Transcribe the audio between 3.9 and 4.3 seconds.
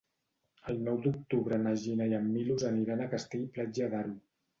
d'Aro.